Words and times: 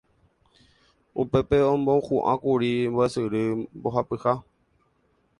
upépe 1.21 1.57
omohu'ãkuri 1.73 2.71
mbo'esyry 2.91 3.43
mbohapyha 3.77 4.33